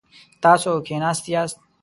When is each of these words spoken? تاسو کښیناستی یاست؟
تاسو 0.43 0.69
کښیناستی 0.85 1.29
یاست؟ 1.35 1.57